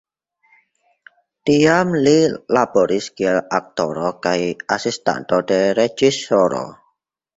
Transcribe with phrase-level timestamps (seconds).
[1.49, 2.13] Tiam li
[2.57, 4.35] laboris kiel aktoro kaj
[4.79, 6.65] asistanto de reĝisoro.